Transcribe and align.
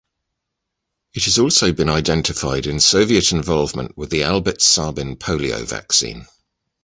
It 1.13 1.25
has 1.25 1.37
also 1.37 1.73
been 1.73 1.87
identified 1.87 2.65
in 2.65 2.79
Soviet 2.79 3.31
involvement 3.31 3.95
with 3.95 4.09
the 4.09 4.23
Albert 4.23 4.59
Sabin 4.63 5.15
polio 5.15 5.63
vaccine. 5.63 6.25